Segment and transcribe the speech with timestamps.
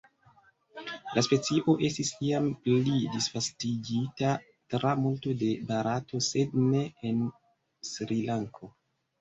[1.17, 4.31] La specio estis iam pli disvastigita
[4.75, 7.21] tra multo de Barato sed ne en
[7.93, 8.73] Srilanko.